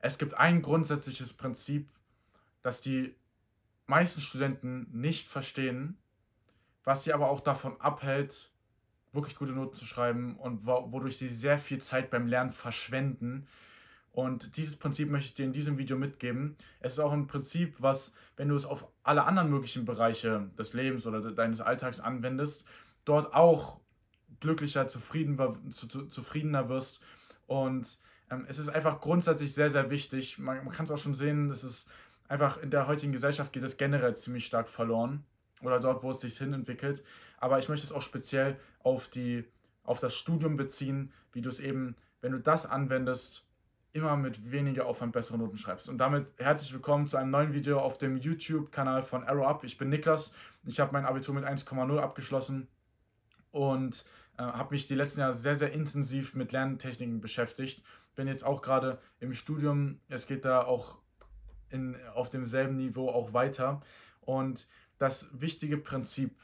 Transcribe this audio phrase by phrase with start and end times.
[0.00, 1.88] Es gibt ein grundsätzliches Prinzip,
[2.62, 3.14] das die
[3.86, 5.96] meisten Studenten nicht verstehen,
[6.84, 8.50] was sie aber auch davon abhält,
[9.12, 13.46] wirklich gute Noten zu schreiben und wodurch sie sehr viel Zeit beim Lernen verschwenden.
[14.12, 16.56] Und dieses Prinzip möchte ich dir in diesem Video mitgeben.
[16.80, 20.72] Es ist auch ein Prinzip, was, wenn du es auf alle anderen möglichen Bereiche des
[20.72, 22.64] Lebens oder deines Alltags anwendest,
[23.04, 23.80] dort auch
[24.40, 27.00] glücklicher, zufriedener, zufriedener wirst.
[27.46, 27.98] Und
[28.30, 30.38] ähm, es ist einfach grundsätzlich sehr, sehr wichtig.
[30.38, 31.88] Man, man kann es auch schon sehen, es ist
[32.28, 35.24] einfach in der heutigen Gesellschaft geht es generell ziemlich stark verloren.
[35.62, 37.02] Oder dort, wo es sich hin entwickelt.
[37.38, 39.44] Aber ich möchte es auch speziell auf, die,
[39.84, 43.46] auf das Studium beziehen, wie du es eben, wenn du das anwendest,
[43.92, 45.88] immer mit weniger Aufwand bessere Noten schreibst.
[45.88, 49.64] Und damit herzlich willkommen zu einem neuen Video auf dem YouTube-Kanal von Arrow Up.
[49.64, 50.32] Ich bin Niklas.
[50.66, 52.68] Ich habe mein Abitur mit 1,0 abgeschlossen
[53.52, 54.04] und
[54.36, 57.82] äh, habe mich die letzten Jahre sehr, sehr intensiv mit Lerntechniken beschäftigt.
[58.16, 60.00] Bin jetzt auch gerade im Studium.
[60.08, 60.98] Es geht da auch
[61.70, 63.80] in, auf demselben Niveau auch weiter.
[64.22, 64.66] Und
[64.98, 66.40] das wichtige Prinzip,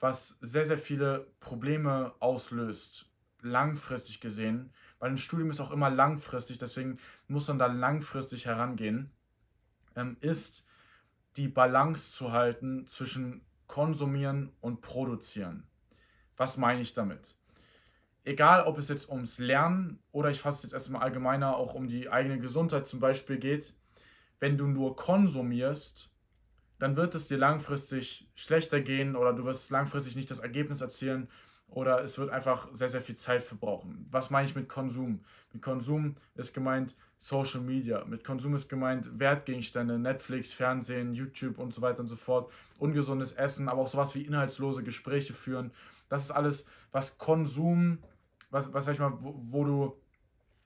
[0.00, 6.58] was sehr, sehr viele Probleme auslöst, langfristig gesehen, weil ein Studium ist auch immer langfristig,
[6.58, 9.12] deswegen muss man da langfristig herangehen,
[9.96, 10.64] ähm, ist
[11.36, 15.66] die Balance zu halten zwischen konsumieren und produzieren.
[16.36, 17.38] Was meine ich damit?
[18.28, 22.10] Egal, ob es jetzt ums Lernen oder ich fasse jetzt erstmal allgemeiner auch um die
[22.10, 23.72] eigene Gesundheit zum Beispiel geht,
[24.38, 26.10] wenn du nur konsumierst,
[26.78, 31.30] dann wird es dir langfristig schlechter gehen oder du wirst langfristig nicht das Ergebnis erzielen
[31.68, 34.06] oder es wird einfach sehr, sehr viel Zeit verbrauchen.
[34.10, 35.24] Was meine ich mit Konsum?
[35.54, 38.04] Mit Konsum ist gemeint Social Media.
[38.04, 42.52] Mit Konsum ist gemeint Wertgegenstände, Netflix, Fernsehen, YouTube und so weiter und so fort.
[42.78, 45.70] Ungesundes Essen, aber auch sowas wie inhaltslose Gespräche führen.
[46.10, 47.98] Das ist alles, was Konsum,
[48.50, 49.96] was, was sag ich mal, wo, wo du,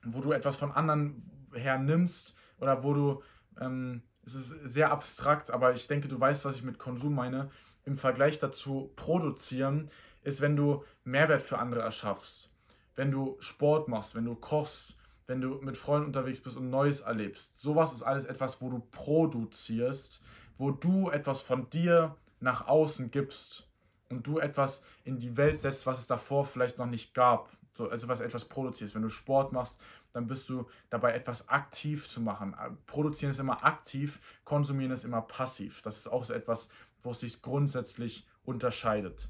[0.03, 3.23] wo du etwas von anderen hernimmst oder wo du
[3.59, 7.49] ähm, es ist sehr abstrakt, aber ich denke, du weißt, was ich mit Konsum meine.
[7.85, 9.89] Im Vergleich dazu produzieren
[10.21, 12.49] ist, wenn du Mehrwert für andere erschaffst,
[12.95, 14.95] wenn du Sport machst, wenn du kochst,
[15.27, 17.59] wenn du mit Freunden unterwegs bist und Neues erlebst.
[17.59, 20.21] Sowas ist alles etwas, wo du produzierst,
[20.57, 23.67] wo du etwas von dir nach außen gibst
[24.09, 27.49] und du etwas in die Welt setzt, was es davor vielleicht noch nicht gab.
[27.73, 28.93] So, also was etwas produzierst.
[28.95, 29.79] Wenn du Sport machst,
[30.13, 32.55] dann bist du dabei, etwas aktiv zu machen.
[32.85, 35.81] Produzieren ist immer aktiv, konsumieren ist immer passiv.
[35.81, 36.69] Das ist auch so etwas,
[37.01, 39.29] wo es sich grundsätzlich unterscheidet.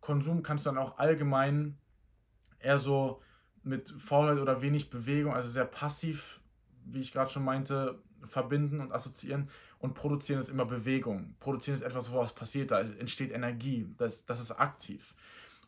[0.00, 1.76] Konsum kannst du dann auch allgemein
[2.60, 3.20] eher so
[3.62, 6.40] mit Faulheit oder wenig Bewegung, also sehr passiv,
[6.84, 9.50] wie ich gerade schon meinte, verbinden und assoziieren.
[9.80, 11.34] Und produzieren ist immer Bewegung.
[11.40, 15.14] Produzieren ist etwas, wo was passiert, da entsteht Energie, das, das ist aktiv.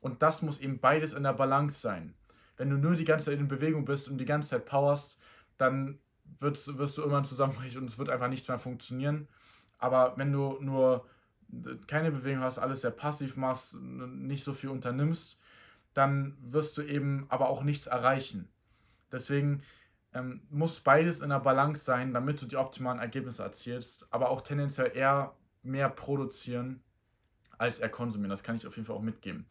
[0.00, 2.15] Und das muss eben beides in der Balance sein.
[2.56, 5.19] Wenn du nur die ganze Zeit in Bewegung bist und die ganze Zeit powerst,
[5.56, 5.99] dann
[6.38, 9.28] wirst, wirst du irgendwann zusammenbrechen und es wird einfach nichts mehr funktionieren.
[9.78, 11.06] Aber wenn du nur
[11.87, 15.39] keine Bewegung hast, alles sehr passiv machst, nicht so viel unternimmst,
[15.94, 18.49] dann wirst du eben aber auch nichts erreichen.
[19.10, 19.62] Deswegen
[20.12, 24.43] ähm, muss beides in der Balance sein, damit du die optimalen Ergebnisse erzielst, aber auch
[24.43, 26.83] tendenziell eher mehr produzieren
[27.59, 28.31] als eher konsumieren.
[28.31, 29.47] Das kann ich auf jeden Fall auch mitgeben.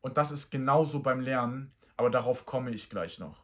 [0.00, 3.42] Und das ist genauso beim Lernen, aber darauf komme ich gleich noch.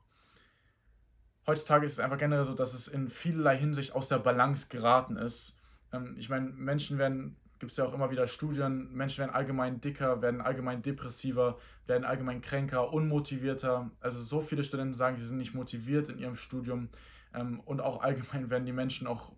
[1.46, 5.16] Heutzutage ist es einfach generell so, dass es in vielerlei Hinsicht aus der Balance geraten
[5.16, 5.60] ist.
[5.92, 9.80] Ähm, ich meine, Menschen werden, gibt es ja auch immer wieder Studien, Menschen werden allgemein
[9.80, 13.90] dicker, werden allgemein depressiver, werden allgemein kränker, unmotivierter.
[14.00, 16.88] Also so viele Studenten sagen, sie sind nicht motiviert in ihrem Studium.
[17.32, 19.32] Ähm, und auch allgemein werden die Menschen auch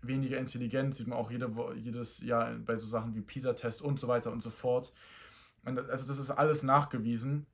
[0.00, 4.08] weniger intelligent, sieht man auch jede, jedes Jahr bei so Sachen wie PISA-Test und so
[4.08, 4.92] weiter und so fort.
[5.64, 7.46] Also das ist alles nachgewiesen.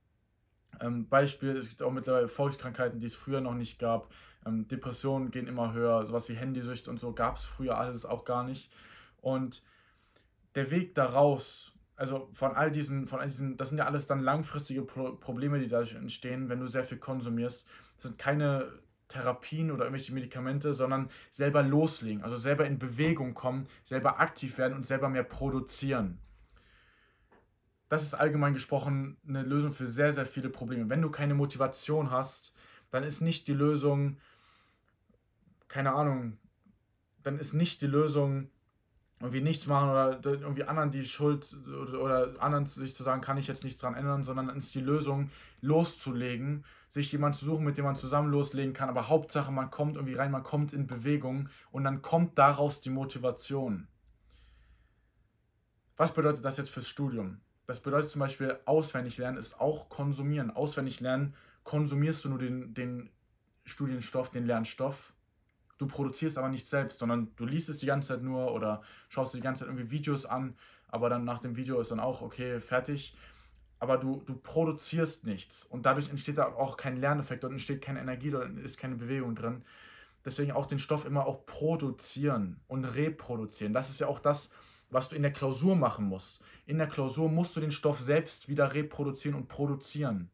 [0.81, 4.11] Ähm, Beispiel, es gibt auch mittlerweile Volkskrankheiten, die es früher noch nicht gab.
[4.45, 8.25] Ähm, Depressionen gehen immer höher, sowas wie Handysucht und so gab es früher alles auch
[8.25, 8.71] gar nicht.
[9.21, 9.63] Und
[10.55, 14.21] der Weg daraus, also von all diesen, von all diesen, das sind ja alles dann
[14.21, 17.67] langfristige Pro Probleme, die dadurch entstehen, wenn du sehr viel konsumierst.
[17.95, 18.71] Das sind keine
[19.09, 24.75] Therapien oder irgendwelche Medikamente, sondern selber loslegen, also selber in Bewegung kommen, selber aktiv werden
[24.75, 26.19] und selber mehr produzieren
[27.89, 30.89] das ist allgemein gesprochen eine Lösung für sehr, sehr viele Probleme.
[30.89, 32.53] Wenn du keine Motivation hast,
[32.91, 34.17] dann ist nicht die Lösung,
[35.67, 36.37] keine Ahnung,
[37.23, 38.49] dann ist nicht die Lösung,
[39.19, 43.47] irgendwie nichts machen oder irgendwie anderen die Schuld oder, anderen sich zu sagen, kann ich
[43.47, 47.77] jetzt nichts dran ändern, sondern dann ist die Lösung, loszulegen, sich jemanden zu suchen, mit
[47.77, 48.87] dem man zusammen loslegen kann.
[48.87, 52.91] Aber Hauptsache, man kommt irgendwie rein, man kommt in Bewegung und dann kommt daraus die
[52.91, 53.87] Motivation.
[55.97, 57.41] Was bedeutet das jetzt fürs Studium?
[57.69, 60.49] Das bedeutet zum Beispiel, auswendig lernen ist auch konsumieren.
[60.49, 63.11] Auswendig lernen konsumierst du nur den, den
[63.63, 65.13] Studienstoff, den Lernstoff.
[65.77, 69.35] Du produzierst aber nicht selbst, sondern du liest es die ganze Zeit nur oder schaust
[69.35, 70.55] dir die ganze Zeit irgendwie Videos an,
[70.87, 73.15] aber dann nach dem Video ist dann auch, okay, fertig.
[73.77, 77.99] Aber du, du produzierst nichts und dadurch entsteht da auch kein Lerneffekt, dort entsteht keine
[77.99, 79.63] Energie, dort ist keine Bewegung drin.
[80.25, 83.73] Deswegen auch den Stoff immer auch produzieren und reproduzieren.
[83.73, 84.49] Das ist ja auch das,
[84.89, 86.41] was du in der Klausur machen musst.
[86.65, 90.29] In der Klausur musst du den Stoff selbst wieder reproduzieren und produzieren.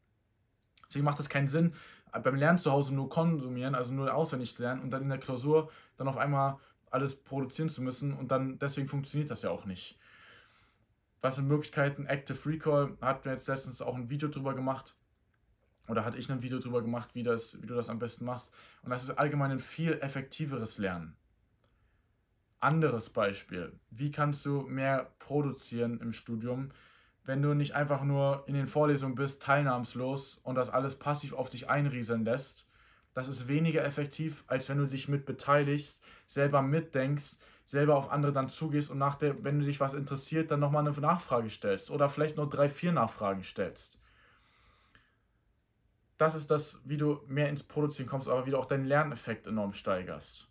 [0.88, 1.74] Deswegen macht es keinen Sinn,
[2.12, 5.70] beim Lernen zu Hause nur konsumieren, also nur auswendig lernen und dann in der Klausur
[5.98, 6.58] dann auf einmal
[6.90, 9.98] alles produzieren zu müssen und dann deswegen funktioniert das ja auch nicht.
[11.22, 12.06] Was sind Möglichkeiten?
[12.06, 14.96] Active Recall hat mir jetzt letztens auch ein Video drüber gemacht
[15.88, 18.54] oder hatte ich ein Video drüber gemacht, wie, das, wie du das am besten machst.
[18.84, 21.16] Und das ist allgemein ein viel effektiveres Lernen.
[22.60, 23.80] Anderes Beispiel.
[23.90, 26.72] Wie kannst du mehr produzieren im Studium?
[27.26, 31.50] wenn du nicht einfach nur in den Vorlesungen bist, teilnahmslos und das alles passiv auf
[31.50, 32.68] dich einrieseln lässt.
[33.14, 38.32] Das ist weniger effektiv, als wenn du dich mit beteiligst, selber mitdenkst, selber auf andere
[38.32, 41.90] dann zugehst und nach der, wenn du dich was interessiert, dann nochmal eine Nachfrage stellst
[41.90, 43.98] oder vielleicht noch drei, vier Nachfragen stellst.
[46.18, 49.48] Das ist das, wie du mehr ins Produzieren kommst, aber wie du auch deinen Lerneffekt
[49.48, 50.48] enorm steigerst.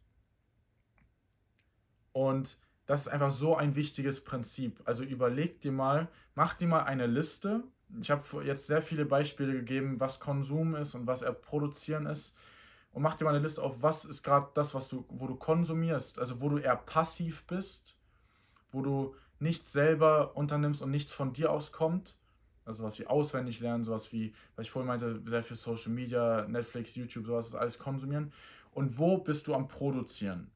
[2.14, 4.80] Und das ist einfach so ein wichtiges Prinzip.
[4.84, 7.64] Also überleg dir mal, mach dir mal eine Liste.
[8.00, 12.34] Ich habe jetzt sehr viele Beispiele gegeben, was Konsum ist und was er produzieren ist.
[12.92, 15.34] Und mach dir mal eine Liste auf, was ist gerade das, was du, wo du
[15.34, 17.96] konsumierst, also wo du eher passiv bist,
[18.70, 22.16] wo du nichts selber unternimmst und nichts von dir aus kommt.
[22.64, 26.46] Also sowas wie auswendig lernen, sowas wie, was ich vorhin meinte, sehr viel Social Media,
[26.46, 28.32] Netflix, YouTube, sowas alles konsumieren.
[28.70, 30.53] Und wo bist du am Produzieren?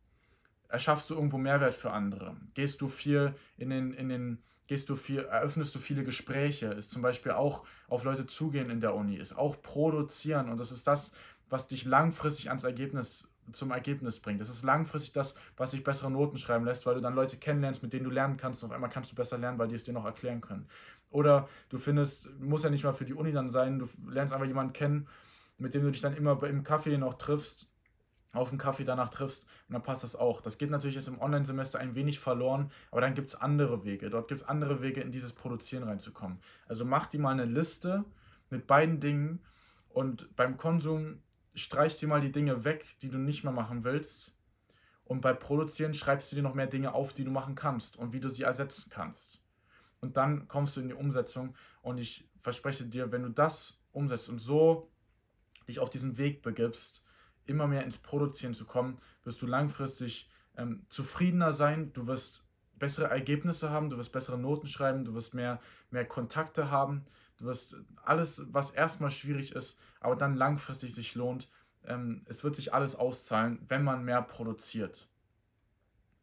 [0.69, 2.37] Erschaffst du irgendwo Mehrwert für andere?
[2.55, 6.67] Gehst du viel in den, in den, gehst du viel, eröffnest du viele Gespräche?
[6.67, 10.73] Ist zum Beispiel auch auf Leute zugehen in der Uni, ist auch produzieren und das
[10.73, 11.13] ist das,
[11.49, 14.43] was dich langfristig ans Ergebnis zum Ergebnis bringt.
[14.43, 17.83] Das ist langfristig das, was dich bessere Noten schreiben lässt, weil du dann Leute kennenlernst,
[17.83, 19.85] mit denen du lernen kannst und auf einmal kannst du besser lernen, weil die es
[19.85, 20.69] dir noch erklären können.
[21.11, 24.47] Oder du findest, muss ja nicht mal für die Uni dann sein, du lernst einfach
[24.47, 25.09] jemanden kennen,
[25.57, 27.67] mit dem du dich dann immer im Kaffee noch triffst
[28.33, 30.41] auf einen Kaffee danach triffst und dann passt das auch.
[30.41, 34.11] Das geht natürlich jetzt im Online-Semester ein wenig verloren, aber dann gibt es andere Wege.
[34.11, 36.39] Dort gibt es andere Wege, in dieses Produzieren reinzukommen.
[36.67, 38.05] Also mach dir mal eine Liste
[38.51, 39.41] mit beiden Dingen
[39.89, 41.23] und beim Konsum
[41.55, 44.35] streich dir mal die Dinge weg, die du nicht mehr machen willst.
[45.05, 48.13] Und bei Produzieren schreibst du dir noch mehr Dinge auf, die du machen kannst und
[48.13, 49.43] wie du sie ersetzen kannst.
[50.01, 54.29] Und dann kommst du in die Umsetzung und ich verspreche dir, wenn du das umsetzt
[54.29, 54.91] und so
[55.67, 57.03] dich auf diesen Weg begibst,
[57.49, 62.45] immer mehr ins Produzieren zu kommen, wirst du langfristig ähm, zufriedener sein, du wirst
[62.79, 65.61] bessere Ergebnisse haben, du wirst bessere Noten schreiben, du wirst mehr,
[65.91, 67.05] mehr Kontakte haben,
[67.39, 71.49] du wirst alles, was erstmal schwierig ist, aber dann langfristig sich lohnt,
[71.85, 75.09] ähm, es wird sich alles auszahlen, wenn man mehr produziert.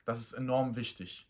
[0.05, 1.27] Das ist enorm wichtig.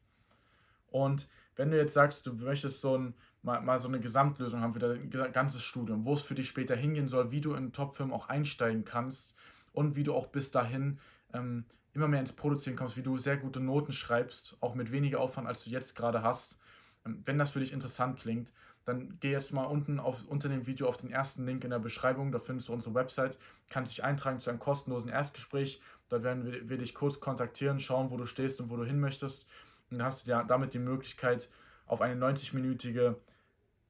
[0.87, 4.73] Und wenn du jetzt sagst, du möchtest so ein, mal, mal so eine Gesamtlösung haben
[4.73, 8.13] für dein ganzes Studium, wo es für dich später hingehen soll, wie du in Top-Firmen
[8.13, 9.33] auch einsteigen kannst,
[9.75, 10.99] und wie du auch bis dahin
[11.33, 15.19] ähm, immer mehr ins Produzieren kommst, wie du sehr gute Noten schreibst, auch mit weniger
[15.19, 16.57] Aufwand, als du jetzt gerade hast.
[17.05, 18.51] Ähm, wenn das für dich interessant klingt,
[18.85, 21.79] dann geh jetzt mal unten auf, unter dem Video auf den ersten Link in der
[21.79, 23.37] Beschreibung, da findest du unsere Website,
[23.69, 25.81] kannst dich eintragen zu einem kostenlosen Erstgespräch.
[26.09, 28.99] Da werden wir, wir dich kurz kontaktieren, schauen, wo du stehst und wo du hin
[28.99, 29.47] möchtest.
[29.89, 31.49] Und dann hast du ja damit die Möglichkeit,
[31.87, 33.15] auf eine 90-minütige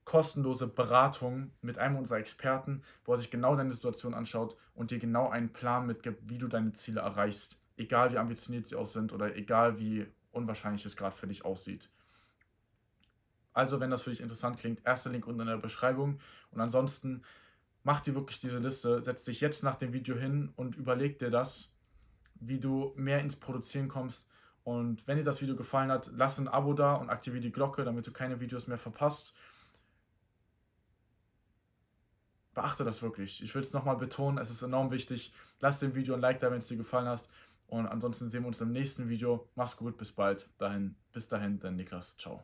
[0.06, 4.98] kostenlose Beratung mit einem unserer Experten, wo er sich genau deine Situation anschaut und dir
[4.98, 7.58] genau einen Plan mitgibt, wie du deine Ziele erreichst.
[7.76, 11.90] Egal wie ambitioniert sie auch sind oder egal wie unwahrscheinlich es gerade für dich aussieht.
[13.52, 16.20] Also, wenn das für dich interessant klingt, erster Link unten in der Beschreibung.
[16.50, 17.22] Und ansonsten
[17.82, 21.30] mach dir wirklich diese Liste, setz dich jetzt nach dem Video hin und überleg dir
[21.30, 21.72] das,
[22.34, 24.28] wie du mehr ins Produzieren kommst.
[24.62, 27.82] Und wenn dir das Video gefallen hat, lass ein Abo da und aktiviere die Glocke,
[27.82, 29.34] damit du keine Videos mehr verpasst.
[32.56, 33.42] Beachte das wirklich.
[33.42, 35.32] Ich will es nochmal betonen, es ist enorm wichtig.
[35.60, 37.28] Lass dem Video ein Like da, wenn es dir gefallen hat.
[37.68, 39.48] Und ansonsten sehen wir uns im nächsten Video.
[39.54, 40.48] Mach's gut, bis bald.
[40.58, 42.16] Dahin, bis dahin, dein Niklas.
[42.16, 42.42] Ciao.